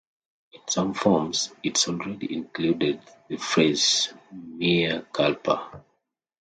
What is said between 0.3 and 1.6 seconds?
In some forms